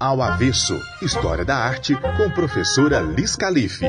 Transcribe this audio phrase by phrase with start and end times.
[0.00, 3.84] Ao Avesso, História da Arte, com professora Liz Calife.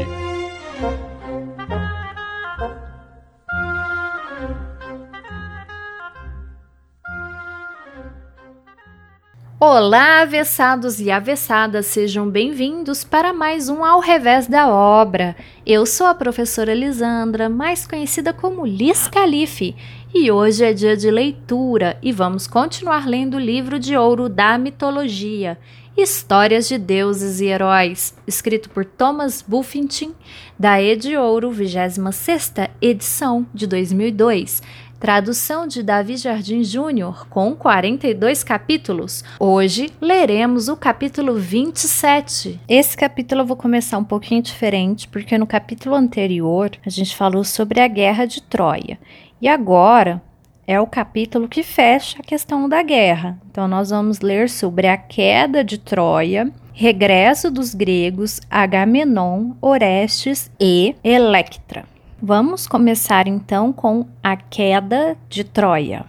[9.59, 15.35] Olá, avessados e avessadas, sejam bem-vindos para mais um Ao Revés da Obra.
[15.63, 19.75] Eu sou a professora Lisandra, mais conhecida como Liz Calife,
[20.11, 24.57] e hoje é dia de leitura e vamos continuar lendo o livro de ouro da
[24.57, 25.55] mitologia,
[26.01, 30.13] Histórias de Deuses e Heróis, escrito por Thomas Buffington,
[30.57, 34.61] da Ed Ouro, 26ª edição de 2002
[34.99, 39.23] tradução de Davi Jardim Júnior, com 42 capítulos.
[39.39, 42.59] Hoje leremos o capítulo 27.
[42.67, 47.45] Esse capítulo eu vou começar um pouquinho diferente, porque no capítulo anterior a gente falou
[47.45, 48.99] sobre a guerra de Troia.
[49.41, 50.21] E agora
[50.69, 53.39] é o capítulo que fecha a questão da guerra.
[53.49, 60.95] Então nós vamos ler sobre a queda de Troia, regresso dos gregos, Agamenon, Orestes e
[61.03, 61.85] Electra.
[62.21, 66.05] Vamos começar então com a queda de Troia.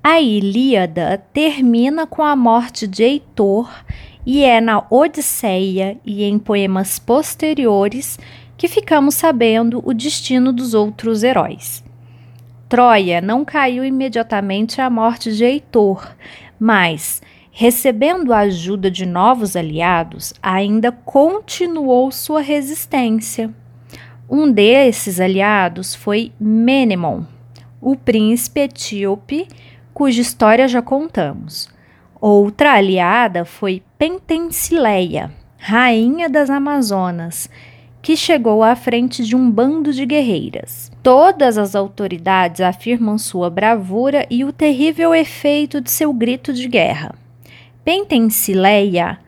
[0.00, 3.68] A Ilíada termina com a morte de Heitor
[4.24, 8.16] e é na Odisseia e em poemas posteriores
[8.56, 11.83] que ficamos sabendo o destino dos outros heróis.
[12.68, 16.14] Troia não caiu imediatamente à morte de Heitor,
[16.58, 23.52] mas, recebendo a ajuda de novos aliados, ainda continuou sua resistência.
[24.28, 27.24] Um desses aliados foi Menemon,
[27.80, 29.46] o príncipe etíope,
[29.92, 31.68] cuja história já contamos.
[32.20, 37.50] Outra aliada foi Pentensileia, rainha das Amazonas,
[38.04, 40.92] que chegou à frente de um bando de guerreiras.
[41.02, 47.14] Todas as autoridades afirmam sua bravura e o terrível efeito de seu grito de guerra.
[47.82, 49.18] Pentensileia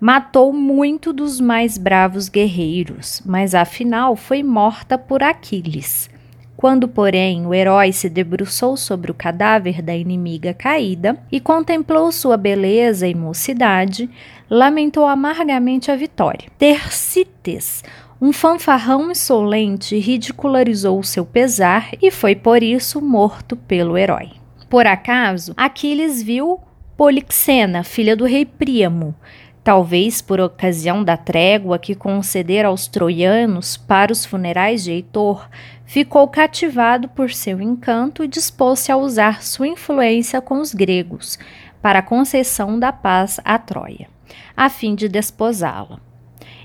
[0.00, 6.08] matou muito dos mais bravos guerreiros, mas afinal foi morta por Aquiles.
[6.56, 12.36] Quando, porém, o herói se debruçou sobre o cadáver da inimiga caída e contemplou sua
[12.36, 14.08] beleza e mocidade,
[14.48, 16.48] lamentou amargamente a vitória.
[16.58, 17.82] Tercites,
[18.20, 24.32] um fanfarrão insolente, ridicularizou seu pesar e foi por isso morto pelo herói.
[24.68, 26.60] Por acaso, Aquiles viu
[26.96, 29.14] Polixena, filha do rei Príamo,
[29.62, 35.48] Talvez por ocasião da trégua que concedera aos troianos para os funerais de Heitor,
[35.84, 41.38] ficou cativado por seu encanto e dispôs-se a usar sua influência com os gregos
[41.82, 44.08] para a concessão da paz à Troia,
[44.56, 46.09] a fim de desposá-la.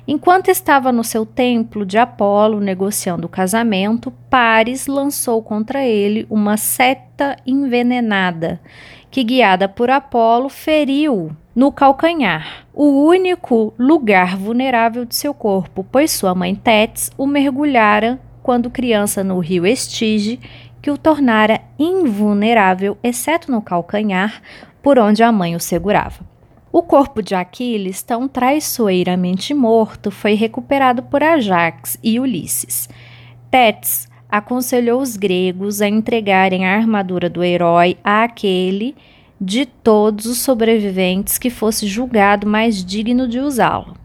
[0.08, 6.58] Enquanto estava no seu templo de Apolo negociando o casamento, Paris lançou contra ele uma
[6.58, 8.62] seta envenenada,
[9.10, 16.12] que, guiada por Apolo, feriu no calcanhar, o único lugar vulnerável de seu corpo, pois
[16.12, 20.40] sua mãe Tétis o mergulhara quando criança no rio Estige,
[20.84, 24.40] que o tornara invulnerável, exceto no calcanhar,
[24.84, 26.35] por onde a mãe o segurava.
[26.78, 32.90] O corpo de Aquiles, tão traiçoeiramente morto, foi recuperado por Ajax e Ulisses.
[33.50, 38.94] Tétis aconselhou os gregos a entregarem a armadura do herói àquele
[39.40, 43.96] de todos os sobreviventes que fosse julgado mais digno de usá-lo.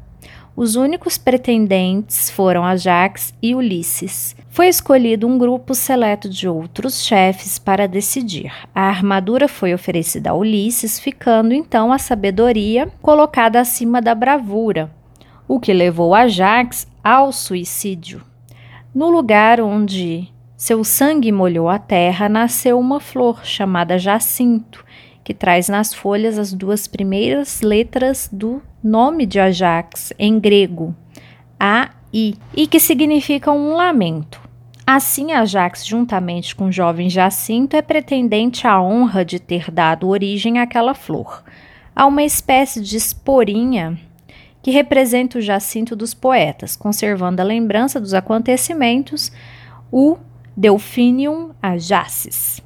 [0.55, 4.37] Os únicos pretendentes foram Ajax e Ulisses.
[4.53, 8.53] Foi escolhido um grupo seleto de outros chefes para decidir.
[8.75, 14.91] A armadura foi oferecida a Ulisses, ficando então a sabedoria colocada acima da bravura,
[15.47, 18.23] o que levou Ajax ao suicídio.
[18.93, 24.85] No lugar onde seu sangue molhou a terra, nasceu uma flor chamada Jacinto,
[25.23, 30.93] que traz nas folhas as duas primeiras letras do nome de Ajax em grego,
[31.59, 34.40] A-I, e que significam um lamento.
[34.93, 40.59] Assim, Ajax, juntamente com o jovem Jacinto, é pretendente à honra de ter dado origem
[40.59, 41.45] àquela flor,
[41.95, 43.97] a uma espécie de esporinha
[44.61, 49.31] que representa o Jacinto dos poetas, conservando a lembrança dos acontecimentos,
[49.93, 50.17] o
[50.57, 52.61] Delphinium Ajacis.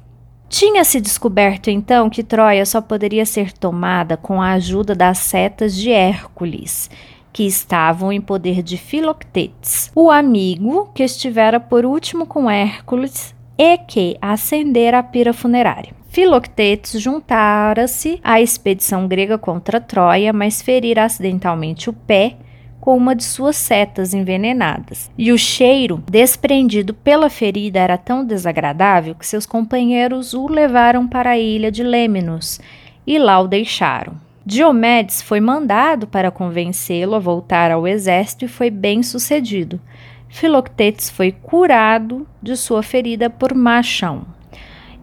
[0.49, 5.91] Tinha-se descoberto então que Troia só poderia ser tomada com a ajuda das setas de
[5.91, 6.89] Hércules,
[7.35, 13.77] que estavam em poder de Filoctetes, o amigo que estivera por último com Hércules e
[13.77, 15.91] que acendera a pira funerária.
[16.07, 22.37] Filoctetes juntara-se à expedição grega contra Troia, mas ferira acidentalmente o pé
[22.79, 25.11] com uma de suas setas envenenadas.
[25.17, 31.31] E o cheiro desprendido pela ferida era tão desagradável que seus companheiros o levaram para
[31.31, 32.61] a ilha de Lemnos
[33.05, 34.24] e lá o deixaram.
[34.45, 39.81] Diomedes foi mandado para convencê-lo a voltar ao exército e foi bem sucedido.
[40.29, 44.23] Filoctetes foi curado de sua ferida por Machão.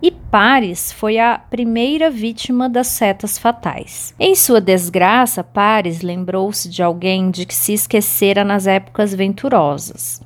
[0.00, 4.14] E Paris foi a primeira vítima das setas fatais.
[4.18, 10.20] Em sua desgraça, Paris lembrou-se de alguém de que se esquecera nas épocas venturosas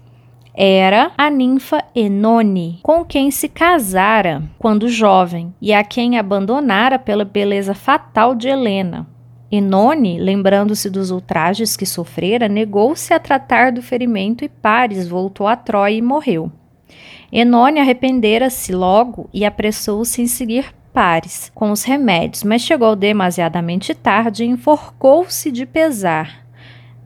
[0.57, 7.27] era a ninfa Enone, com quem se casara quando jovem e a quem abandonara pela
[7.27, 9.07] beleza fatal de Helena.
[9.53, 15.55] Enone, lembrando-se dos ultrajes que sofrera, negou-se a tratar do ferimento e Paris voltou a
[15.55, 16.51] Troia e morreu.
[17.31, 24.45] Enone arrependera-se logo e apressou-se em seguir Paris com os remédios, mas chegou demasiadamente tarde
[24.45, 26.46] e enforcou-se de pesar.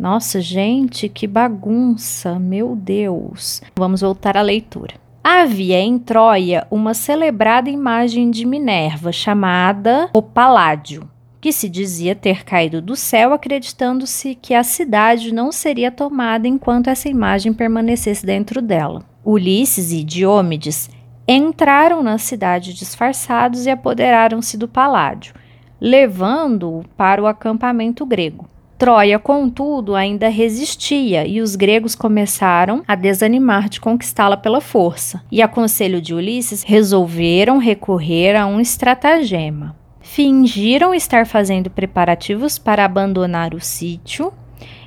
[0.01, 3.61] Nossa, gente, que bagunça, meu Deus.
[3.77, 4.95] Vamos voltar à leitura.
[5.23, 11.07] Havia em Troia uma celebrada imagem de Minerva chamada o Paládio,
[11.39, 16.89] que se dizia ter caído do céu, acreditando-se que a cidade não seria tomada enquanto
[16.89, 19.03] essa imagem permanecesse dentro dela.
[19.23, 20.89] Ulisses e Diômedes
[21.29, 25.35] entraram na cidade disfarçados e apoderaram-se do paládio,
[25.79, 28.49] levando-o para o acampamento grego.
[28.81, 35.23] Troia, contudo, ainda resistia e os gregos começaram a desanimar de conquistá-la pela força.
[35.31, 39.77] E a conselho de Ulisses resolveram recorrer a um estratagema.
[40.01, 44.33] Fingiram estar fazendo preparativos para abandonar o sítio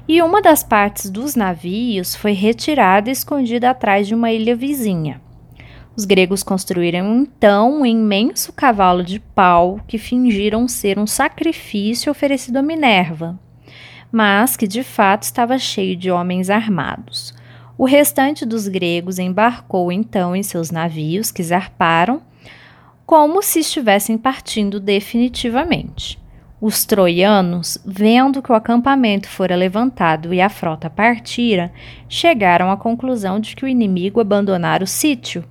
[0.08, 5.22] e uma das partes dos navios foi retirada e escondida atrás de uma ilha vizinha.
[5.96, 12.58] Os gregos construíram então um imenso cavalo de pau que fingiram ser um sacrifício oferecido
[12.58, 13.40] a Minerva
[14.14, 17.34] mas que de fato estava cheio de homens armados.
[17.76, 22.22] O restante dos gregos embarcou então em seus navios que zarparam,
[23.08, 26.22] como se estivessem partindo definitivamente.
[26.62, 31.74] Os troianos, vendo que o acampamento fora levantado e a frota partira,
[32.08, 35.44] chegaram à conclusão de que o inimigo abandonara o sítio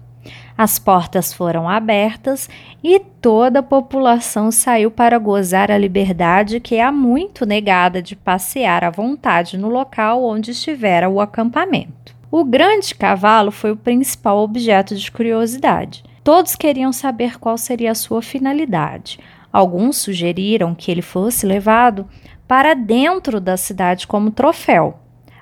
[0.62, 2.48] as portas foram abertas
[2.84, 8.84] e toda a população saiu para gozar a liberdade que há muito negada de passear
[8.84, 12.14] à vontade no local onde estivera o acampamento.
[12.30, 16.04] O grande cavalo foi o principal objeto de curiosidade.
[16.22, 19.18] Todos queriam saber qual seria a sua finalidade.
[19.52, 22.06] Alguns sugeriram que ele fosse levado
[22.46, 24.96] para dentro da cidade como troféu,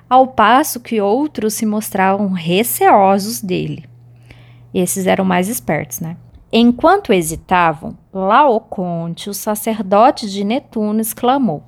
[0.09, 3.90] ao passo que outros se mostravam receosos dele.
[4.73, 6.15] Esses eram mais espertos, né?
[6.51, 11.63] Enquanto hesitavam, Laoconte, o sacerdote de Netuno, exclamou: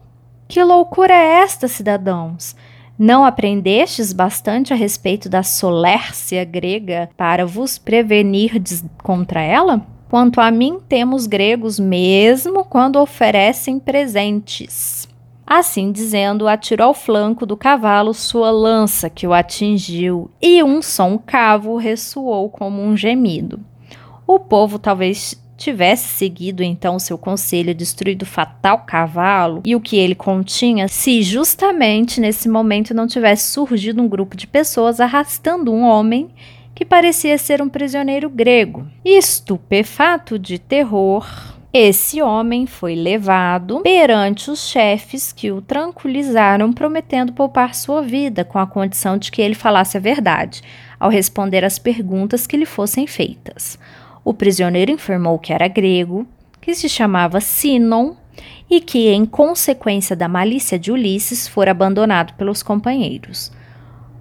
[0.47, 2.55] Que loucura é esta, cidadãos?
[2.97, 9.85] Não aprendestes bastante a respeito da solércia grega para vos prevenirdes contra ela?
[10.09, 15.07] Quanto a mim, temos gregos mesmo quando oferecem presentes.
[15.55, 21.15] Assim dizendo, atirou ao flanco do cavalo sua lança, que o atingiu, e um som
[21.15, 23.59] cavo ressoou como um gemido.
[24.25, 29.95] O povo talvez tivesse seguido então seu conselho, destruído o fatal cavalo e o que
[29.95, 35.83] ele continha, se justamente nesse momento não tivesse surgido um grupo de pessoas arrastando um
[35.83, 36.31] homem
[36.73, 38.87] que parecia ser um prisioneiro grego.
[39.05, 47.73] Estupefato de terror, esse homem foi levado perante os chefes que o tranquilizaram, prometendo poupar
[47.73, 50.61] sua vida, com a condição de que ele falasse a verdade,
[50.99, 53.79] ao responder às perguntas que lhe fossem feitas.
[54.23, 56.27] O prisioneiro informou que era grego,
[56.61, 58.13] que se chamava Sinon
[58.69, 63.51] e que, em consequência da malícia de Ulisses, fora abandonado pelos companheiros.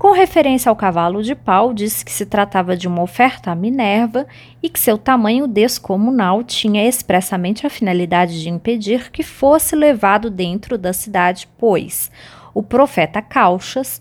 [0.03, 4.27] Com referência ao cavalo de pau, disse que se tratava de uma oferta a Minerva
[4.61, 10.77] e que seu tamanho descomunal tinha expressamente a finalidade de impedir que fosse levado dentro
[10.77, 12.11] da cidade, pois
[12.53, 14.01] o profeta Cauchas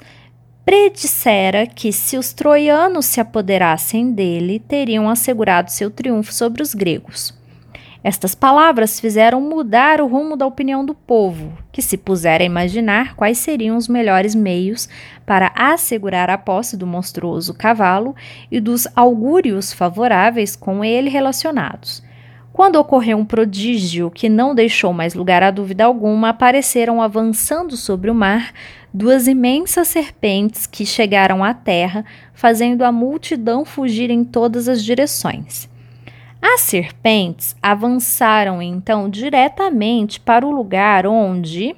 [0.65, 7.31] predissera que se os troianos se apoderassem dele, teriam assegurado seu triunfo sobre os gregos.
[8.03, 13.15] Estas palavras fizeram mudar o rumo da opinião do povo, que se pusera a imaginar
[13.15, 14.89] quais seriam os melhores meios
[15.23, 18.15] para assegurar a posse do monstruoso cavalo
[18.51, 22.01] e dos augúrios favoráveis com ele relacionados.
[22.51, 28.09] Quando ocorreu um prodígio que não deixou mais lugar a dúvida alguma, apareceram avançando sobre
[28.09, 28.51] o mar
[28.91, 32.03] duas imensas serpentes que chegaram à terra,
[32.33, 35.69] fazendo a multidão fugir em todas as direções.
[36.41, 41.75] As serpentes avançaram então diretamente para o lugar onde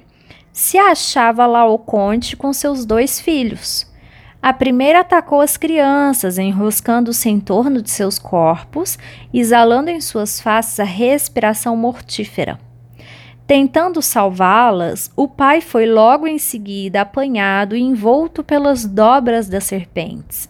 [0.52, 3.92] se achava Laoconte com seus dois filhos.
[4.40, 8.98] A primeira atacou as crianças, enroscando-se em torno de seus corpos,
[9.32, 12.58] exalando em suas faces a respiração mortífera.
[13.46, 20.48] Tentando salvá-las, o pai foi logo em seguida apanhado e envolto pelas dobras das serpentes.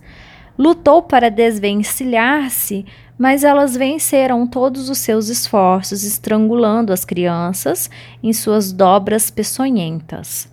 [0.57, 2.87] Lutou para desvencilhar-se,
[3.19, 7.89] mas elas venceram todos os seus esforços, estrangulando as crianças
[8.23, 10.53] em suas dobras peçonhentas.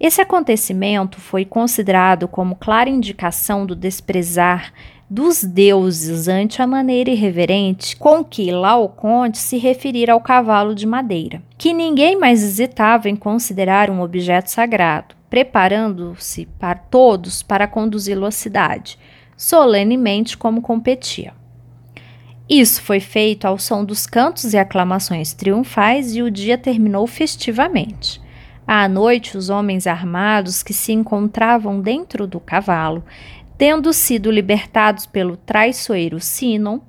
[0.00, 4.72] Esse acontecimento foi considerado como clara indicação do desprezar
[5.10, 11.42] dos deuses ante a maneira irreverente com que Laoconte se referira ao cavalo de madeira,
[11.58, 18.30] que ninguém mais hesitava em considerar um objeto sagrado, preparando-se para todos para conduzi-lo à
[18.30, 18.98] cidade,
[19.36, 21.39] solenemente como competia.
[22.50, 28.20] Isso foi feito ao som dos cantos e aclamações triunfais e o dia terminou festivamente.
[28.66, 33.04] À noite, os homens armados que se encontravam dentro do cavalo
[33.60, 36.80] tendo sido libertados pelo traiçoeiro Sinon,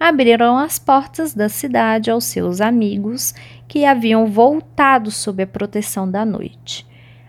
[0.00, 3.34] abriram as portas da cidade aos seus amigos
[3.68, 6.86] que haviam voltado sob a proteção da noite.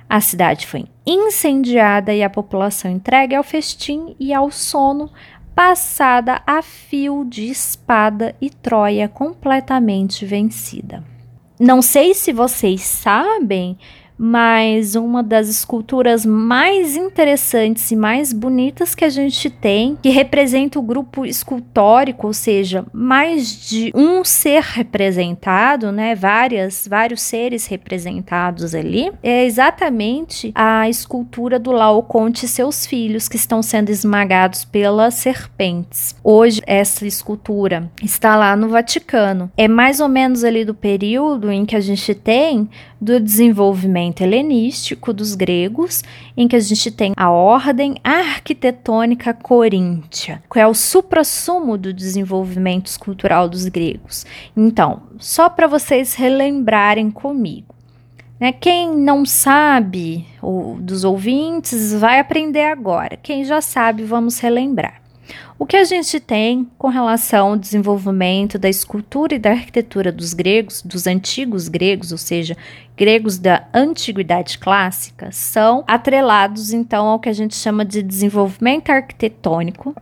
[0.10, 5.12] A cidade foi incendiada e a população entregue ao festim e ao sono,
[5.56, 11.02] passada a fio de espada e Troia completamente vencida.
[11.58, 13.78] Não sei se vocês sabem,
[14.18, 20.80] mas uma das esculturas mais interessantes e mais bonitas que a gente tem, que representa
[20.80, 28.74] o grupo escultórico, ou seja, mais de um ser representado, né, várias, vários seres representados
[28.74, 35.16] ali, é exatamente a escultura do Laoconte e seus filhos que estão sendo esmagados pelas
[35.16, 36.16] serpentes.
[36.24, 39.52] Hoje essa escultura está lá no Vaticano.
[39.58, 42.70] É mais ou menos ali do período em que a gente tem
[43.06, 46.04] do desenvolvimento helenístico dos gregos,
[46.36, 53.00] em que a gente tem a ordem arquitetônica coríntia, que é o suprassumo do desenvolvimento
[53.00, 54.26] cultural dos gregos.
[54.58, 57.76] Então, só para vocês relembrarem comigo.
[58.40, 58.52] Né?
[58.52, 63.18] Quem não sabe, ou dos ouvintes, vai aprender agora.
[63.22, 65.05] Quem já sabe, vamos relembrar.
[65.58, 70.34] O que a gente tem com relação ao desenvolvimento da escultura e da arquitetura dos
[70.34, 72.58] gregos, dos antigos gregos, ou seja,
[72.96, 79.96] gregos da antiguidade clássica, são atrelados então ao que a gente chama de desenvolvimento arquitetônico,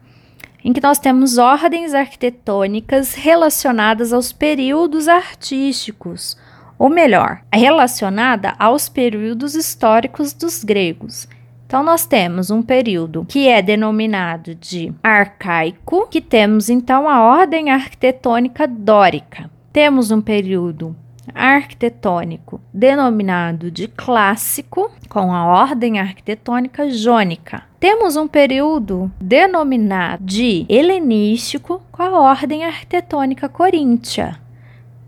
[0.63, 6.38] em que nós temos ordens arquitetônicas relacionadas aos períodos artísticos,
[6.80, 11.27] ou melhor, relacionada aos períodos históricos dos gregos.
[11.74, 17.72] Então, nós temos um período que é denominado de arcaico, que temos então a ordem
[17.72, 19.50] arquitetônica dórica.
[19.72, 20.96] Temos um período
[21.34, 27.63] arquitetônico denominado de clássico, com a ordem arquitetônica jônica.
[27.80, 34.42] Temos um período denominado de helenístico, com a ordem arquitetônica coríntia.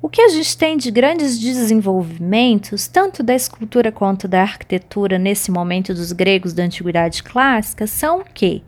[0.06, 5.50] O que a gente tem de grandes desenvolvimentos, tanto da escultura quanto da arquitetura nesse
[5.50, 8.64] momento dos gregos da antiguidade clássica, são que,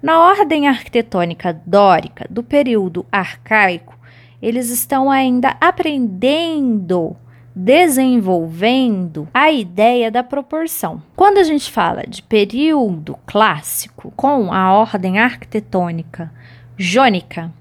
[0.00, 3.98] na ordem arquitetônica dórica do período arcaico,
[4.40, 7.16] eles estão ainda aprendendo,
[7.52, 11.02] desenvolvendo a ideia da proporção.
[11.16, 16.32] Quando a gente fala de período clássico com a ordem arquitetônica
[16.76, 17.52] jônica,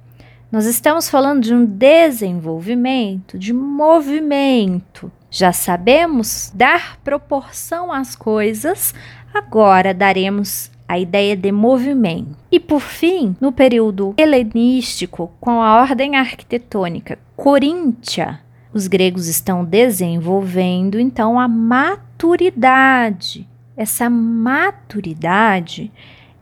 [0.52, 5.12] nós estamos falando de um desenvolvimento, de movimento.
[5.30, 8.96] Já sabemos dar proporção às coisas,
[9.34, 12.38] agora daremos a ideia de movimento.
[12.50, 18.40] E por fim, no período helenístico, com a ordem arquitetônica coríntia,
[18.74, 23.46] os gregos estão desenvolvendo então a maturidade.
[23.76, 25.92] Essa maturidade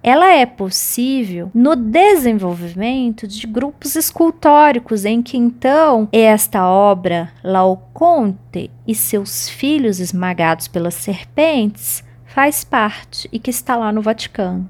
[0.07, 8.93] ela é possível no desenvolvimento de grupos escultóricos, em que então esta obra, Laoconte e
[8.93, 14.69] seus filhos esmagados pelas serpentes, faz parte e que está lá no Vaticano.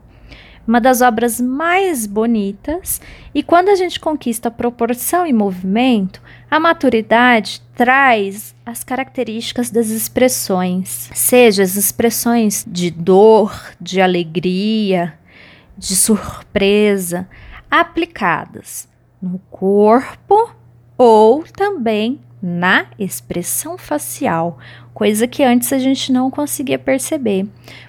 [0.66, 3.02] Uma das obras mais bonitas,
[3.34, 11.10] e quando a gente conquista proporção e movimento, a maturidade traz as características das expressões,
[11.14, 15.14] seja as expressões de dor, de alegria,
[15.78, 17.28] de surpresa
[17.70, 18.88] aplicadas
[19.22, 20.52] no corpo
[20.98, 24.60] ou também na expressão facial,
[24.94, 27.48] coisa que antes a gente não conseguia perceber,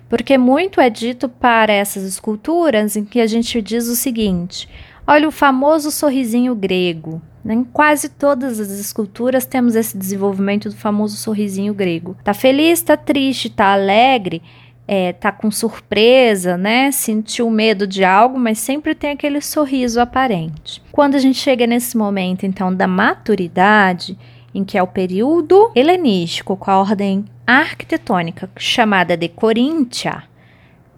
[0.09, 4.69] porque muito é dito para essas esculturas em que a gente diz o seguinte:
[5.07, 7.21] olha o famoso sorrisinho grego.
[7.49, 12.17] Em quase todas as esculturas temos esse desenvolvimento do famoso sorrisinho grego.
[12.25, 14.43] Tá feliz, tá triste, tá alegre,
[14.89, 16.91] é, tá com surpresa, né?
[16.93, 20.83] Sentiu medo de algo, mas sempre tem aquele sorriso aparente.
[20.93, 24.17] Quando a gente chega nesse momento, então, da maturidade,
[24.55, 30.23] em que é o período helenístico com a ordem arquitetônica chamada de Coríntia,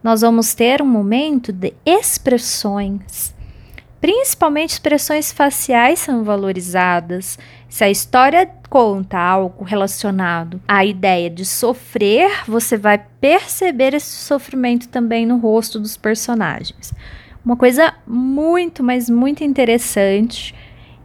[0.02, 3.35] nós vamos ter um momento de expressões.
[4.00, 7.38] Principalmente expressões faciais são valorizadas.
[7.69, 14.88] Se a história conta algo relacionado à ideia de sofrer, você vai perceber esse sofrimento
[14.88, 16.95] também no rosto dos personagens.
[17.45, 20.55] Uma coisa muito, mas muito interessante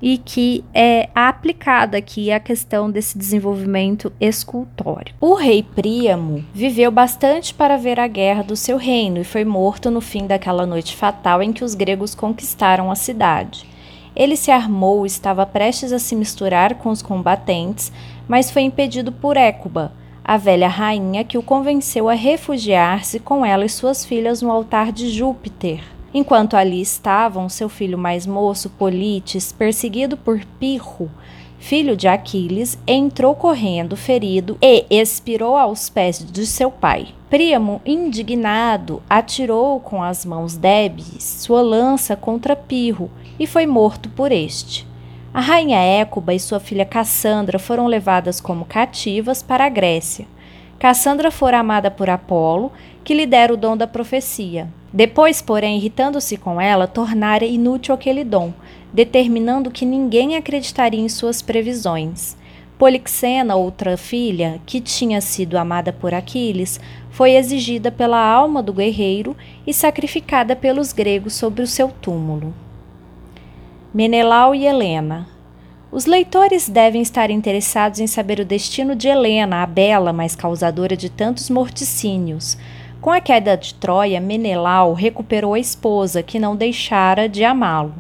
[0.06, 5.16] e que é aplicada aqui a questão desse desenvolvimento escultórico.
[5.22, 9.90] O rei Príamo viveu bastante para ver a guerra do seu reino e foi morto
[9.90, 13.66] no fim daquela noite fatal em que os gregos conquistaram a cidade.
[14.14, 17.90] Ele se armou e estava prestes a se misturar com os combatentes,
[18.28, 23.64] mas foi impedido por Écuba, a velha rainha que o convenceu a refugiar-se com ela
[23.64, 25.93] e suas filhas no altar de Júpiter.
[26.14, 31.10] Enquanto ali estavam, seu filho mais moço, Polites, perseguido por Pirro,
[31.58, 37.08] filho de Aquiles, entrou correndo, ferido, e expirou aos pés de seu pai.
[37.30, 44.32] Príamo, indignado, atirou com as mãos débeis sua lança contra Pirro e foi morto por
[44.32, 44.86] este.
[45.34, 50.28] A rainha Écuba e sua filha Cassandra foram levadas como cativas para a Grécia.
[50.78, 52.72] Cassandra fora amada por Apolo,
[53.04, 54.68] que lhe dera o dom da profecia.
[54.92, 58.54] Depois, porém, irritando-se com ela, tornara inútil aquele dom,
[58.94, 62.38] determinando que ninguém acreditaria em suas previsões.
[62.78, 66.80] Polixena, outra filha, que tinha sido amada por Aquiles,
[67.10, 72.54] foi exigida pela alma do guerreiro e sacrificada pelos gregos sobre o seu túmulo.
[73.94, 75.28] Menelau e Helena.
[75.92, 80.98] Os leitores devem estar interessados em saber o destino de Helena, a bela, mas causadora
[80.98, 82.58] de tantos morticínios,
[83.04, 87.94] com a queda de Troia, Menelau recuperou a esposa, que não deixara de amá-lo,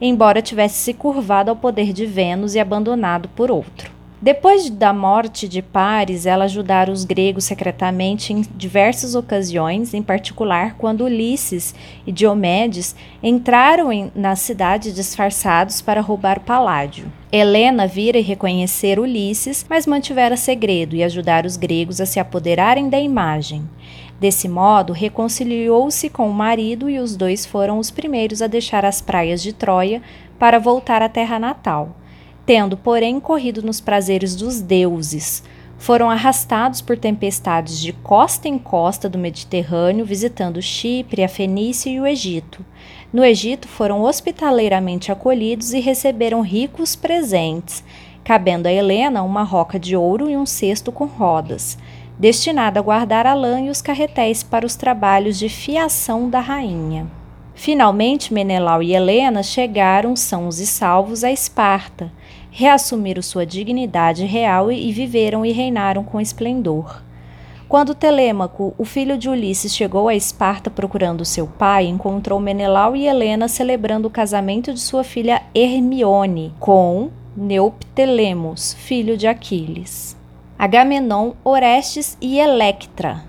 [0.00, 3.94] embora tivesse se curvado ao poder de Vênus e abandonado por outro.
[4.18, 10.74] Depois da morte de Paris, ela ajudara os gregos secretamente em diversas ocasiões, em particular
[10.78, 11.74] quando Ulisses
[12.06, 17.12] e Diomedes entraram em, na cidade disfarçados para roubar Paládio.
[17.30, 22.88] Helena vira e reconhecer Ulisses, mas mantivera segredo e ajudar os gregos a se apoderarem
[22.88, 23.68] da imagem.
[24.18, 29.00] Desse modo, reconciliou-se com o marido e os dois foram os primeiros a deixar as
[29.00, 30.00] praias de Troia
[30.38, 31.94] para voltar à terra natal.
[32.46, 35.42] Tendo, porém, corrido nos prazeres dos deuses,
[35.76, 42.00] foram arrastados por tempestades de costa em costa do Mediterrâneo, visitando Chipre, a Fenícia e
[42.00, 42.64] o Egito.
[43.12, 47.84] No Egito, foram hospitaleiramente acolhidos e receberam ricos presentes,
[48.24, 51.76] cabendo a Helena uma roca de ouro e um cesto com rodas
[52.18, 57.06] destinada a guardar a lã e os carretéis para os trabalhos de fiação da rainha.
[57.54, 62.12] Finalmente, Menelau e Helena chegaram sãos e salvos a Esparta,
[62.50, 67.02] reassumiram sua dignidade real e viveram e reinaram com esplendor.
[67.68, 73.08] Quando Telêmaco, o filho de Ulisses, chegou a Esparta procurando seu pai, encontrou Menelau e
[73.08, 80.15] Helena celebrando o casamento de sua filha Hermione com Neoptelemos, filho de Aquiles.
[80.58, 83.22] Agamenon, Orestes e Electra.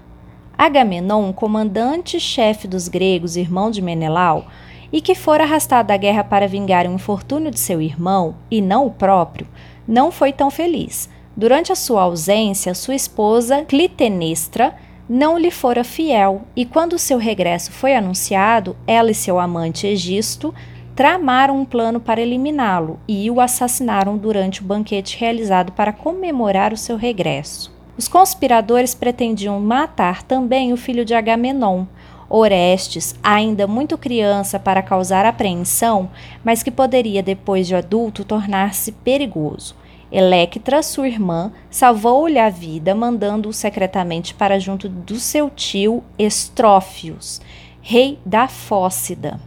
[0.58, 4.46] Agamenon, comandante-chefe dos gregos, irmão de Menelau,
[4.94, 8.88] e que fora arrastado da guerra para vingar o infortúnio de seu irmão, e não
[8.88, 9.46] o próprio,
[9.86, 11.10] não foi tão feliz.
[11.36, 14.74] Durante a sua ausência, sua esposa Clitenestra
[15.10, 20.56] não lhe fora fiel, e quando seu regresso foi anunciado, ela e seu amante Egisto
[20.98, 26.78] tramaram um plano para eliminá-lo e o assassinaram durante o banquete realizado para comemorar o
[26.78, 27.72] seu regresso.
[27.96, 31.86] Os conspiradores pretendiam matar também o filho de Agamenon,
[32.28, 36.10] Orestes, ainda muito criança para causar apreensão,
[36.44, 39.76] mas que poderia, depois de adulto, tornar-se perigoso.
[40.12, 47.40] Electra, sua irmã, salvou-lhe a vida, mandando-o secretamente para junto do seu tio Estrófios,
[47.84, 49.40] rei da Fócida.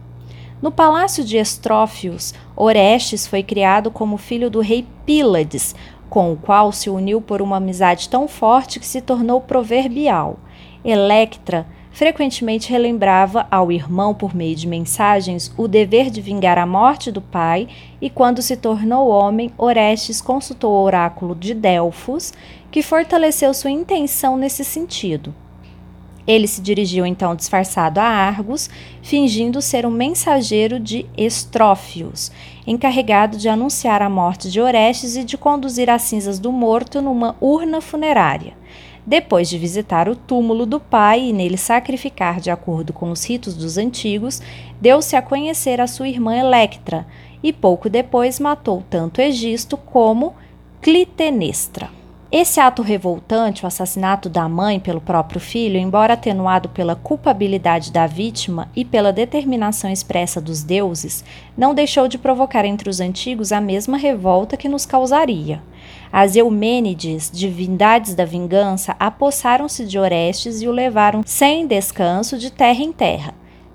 [0.61, 5.73] No palácio de Estrófios, Orestes foi criado como filho do rei Pílades,
[6.07, 10.37] com o qual se uniu por uma amizade tão forte que se tornou proverbial.
[10.85, 17.11] Electra frequentemente relembrava ao irmão por meio de mensagens o dever de vingar a morte
[17.11, 17.67] do pai,
[17.99, 22.33] e quando se tornou homem, Orestes consultou o oráculo de Delfos,
[22.69, 25.33] que fortaleceu sua intenção nesse sentido.
[26.27, 28.69] Ele se dirigiu então disfarçado a Argos,
[29.01, 32.31] fingindo ser um mensageiro de Estrófios,
[32.65, 37.35] encarregado de anunciar a morte de Orestes e de conduzir as cinzas do morto numa
[37.41, 38.53] urna funerária.
[39.05, 43.55] Depois de visitar o túmulo do pai e nele sacrificar de acordo com os ritos
[43.55, 44.41] dos antigos,
[44.79, 47.07] deu-se a conhecer a sua irmã Electra
[47.41, 50.35] e pouco depois matou tanto Egisto como
[50.81, 52.00] Clitenestra.
[52.31, 58.07] Esse ato revoltante, o assassinato da mãe pelo próprio filho, embora atenuado pela culpabilidade da
[58.07, 61.25] vítima e pela determinação expressa dos deuses,
[61.57, 65.61] não deixou de provocar entre os antigos a mesma revolta que nos causaria.
[66.09, 72.81] As Eumênides, divindades da vingança, apossaram-se de Orestes e o levaram sem descanso de terra
[72.81, 73.33] em terra.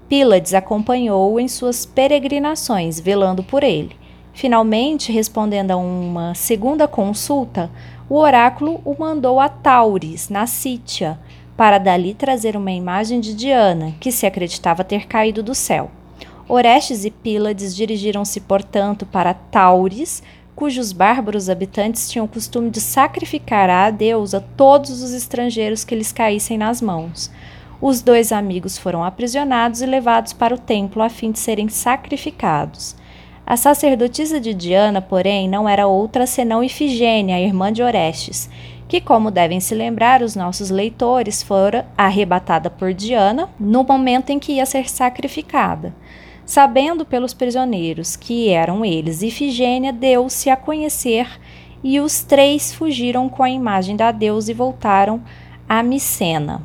[0.09, 3.95] Pílades acompanhou-o em suas peregrinações, velando por ele.
[4.37, 7.71] Finalmente, respondendo a uma segunda consulta,
[8.09, 11.19] o oráculo o mandou a Tauris, na Sítia,
[11.57, 15.91] para dali trazer uma imagem de Diana, que se acreditava ter caído do céu.
[16.49, 20.23] Orestes e Pílades dirigiram-se, portanto, para Tauris,
[20.55, 26.13] cujos bárbaros habitantes tinham o costume de sacrificar à deusa todos os estrangeiros que lhes
[26.13, 27.31] caíssem nas mãos.
[27.81, 32.97] Os dois amigos foram aprisionados e levados para o templo a fim de serem sacrificados.
[33.47, 38.51] A sacerdotisa de Diana, porém, não era outra senão Ifigênia, irmã de Orestes,
[38.89, 44.41] que, como devem se lembrar os nossos leitores, fora arrebatada por Diana no momento em
[44.41, 45.95] que ia ser sacrificada.
[46.45, 51.29] Sabendo pelos prisioneiros que eram eles Ifigênia, deu-se a conhecer
[51.85, 55.23] e os três fugiram com a imagem da deusa e voltaram
[55.69, 56.63] a Micena.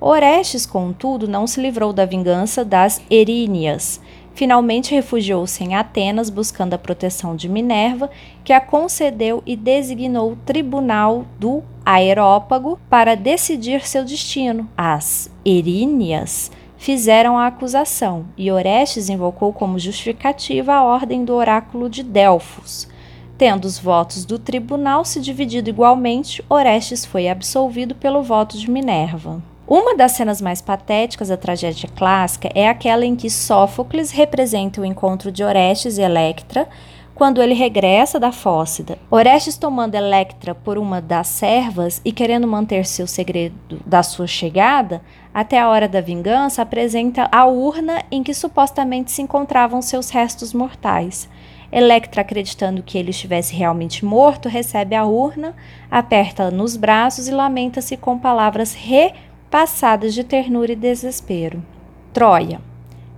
[0.00, 4.00] Orestes, contudo, não se livrou da vingança das Eríneas,
[4.34, 8.10] Finalmente refugiou-se em Atenas, buscando a proteção de Minerva,
[8.42, 14.68] que a concedeu e designou o tribunal do Aerópago para decidir seu destino.
[14.76, 22.02] As Eríneas fizeram a acusação e Orestes invocou como justificativa a ordem do oráculo de
[22.02, 22.88] Delfos.
[23.36, 29.42] Tendo os votos do tribunal se dividido igualmente, Orestes foi absolvido pelo voto de Minerva.
[29.74, 34.84] Uma das cenas mais patéticas da tragédia clássica é aquela em que Sófocles representa o
[34.84, 36.68] encontro de Orestes e Electra
[37.14, 38.98] quando ele regressa da Fócida.
[39.10, 45.00] Orestes tomando Electra por uma das servas e querendo manter seu segredo da sua chegada,
[45.32, 50.52] até a hora da vingança apresenta a urna em que supostamente se encontravam seus restos
[50.52, 51.30] mortais.
[51.72, 55.56] Electra, acreditando que ele estivesse realmente morto, recebe a urna,
[55.90, 59.14] aperta nos braços e lamenta-se com palavras re
[59.52, 61.62] passadas de ternura e desespero.
[62.10, 62.58] Troia.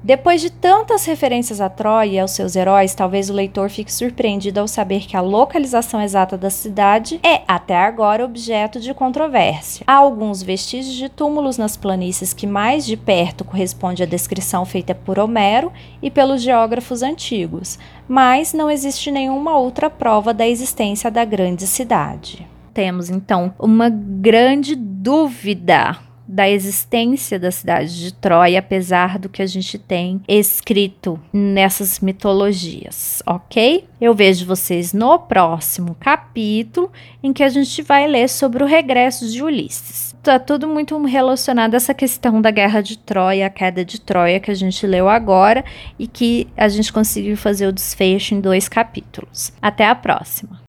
[0.03, 4.59] Depois de tantas referências a Troia e aos seus heróis, talvez o leitor fique surpreendido
[4.59, 9.85] ao saber que a localização exata da cidade é, até agora, objeto de controvérsia.
[9.87, 14.93] Há alguns vestígios de túmulos nas planícies que mais de perto corresponde à descrição feita
[14.93, 21.25] por Homero e pelos geógrafos antigos, mas não existe nenhuma outra prova da existência da
[21.25, 22.45] grande cidade.
[22.75, 29.47] Temos então uma grande dúvida da existência da cidade de Troia, apesar do que a
[29.47, 33.85] gente tem escrito nessas mitologias, ok?
[34.01, 36.91] Eu vejo vocês no próximo capítulo,
[37.23, 40.15] em que a gente vai ler sobre o regresso de Ulisses.
[40.23, 44.41] Tá tudo muito relacionado a essa questão da guerra de Troia, a queda de Troia
[44.41, 45.63] que a gente leu agora
[45.99, 49.53] e que a gente conseguiu fazer o desfecho em dois capítulos.
[49.61, 50.64] Até a próxima!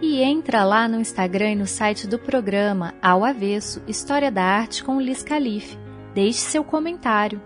[0.00, 4.84] E entra lá no Instagram e no site do programa Ao Avesso História da Arte
[4.84, 5.78] com Liz Calife.
[6.14, 7.40] Deixe seu comentário.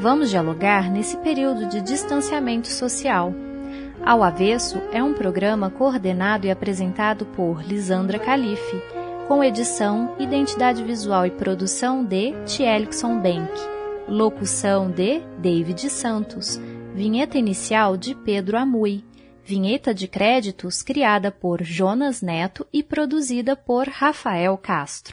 [0.00, 3.32] Vamos dialogar nesse período de distanciamento social.
[4.04, 8.82] Ao Avesso é um programa coordenado e apresentado por Lisandra Calife,
[9.28, 13.52] com edição, identidade visual e produção de Tielixon Bank,
[14.08, 16.60] locução de David Santos,
[16.92, 19.04] vinheta inicial de Pedro Amui
[19.44, 25.12] vinheta de créditos criada por Jonas Neto e produzida por Rafael Castro.